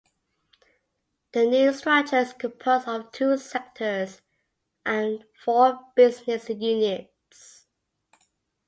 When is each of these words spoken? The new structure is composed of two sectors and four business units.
The 1.33 1.45
new 1.45 1.71
structure 1.73 2.17
is 2.17 2.33
composed 2.33 2.87
of 2.87 3.11
two 3.11 3.37
sectors 3.37 4.23
and 4.83 5.23
four 5.45 5.79
business 5.95 6.49
units. 6.49 7.67